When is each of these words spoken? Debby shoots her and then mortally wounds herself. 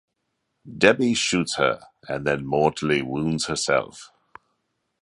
Debby 0.79 1.13
shoots 1.13 1.57
her 1.57 1.79
and 2.09 2.25
then 2.25 2.43
mortally 2.43 3.03
wounds 3.03 3.45
herself. 3.45 4.11